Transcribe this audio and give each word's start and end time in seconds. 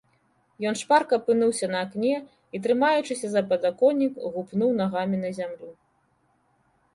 Ён 0.67 0.75
шпарка 0.79 1.13
апынуўся 1.19 1.67
на 1.75 1.81
акне 1.87 2.13
і, 2.55 2.61
трымаючыся 2.67 3.27
за 3.35 3.41
падаконнік, 3.53 4.17
гупнуў 4.39 4.71
нагамі 4.81 5.17
на 5.27 5.33
зямлю. 5.41 5.69